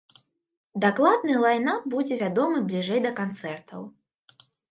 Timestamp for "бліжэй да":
2.71-3.11